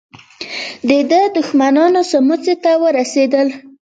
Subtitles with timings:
[0.89, 3.47] د ده دښمنان سموڅې ته ورسېدل.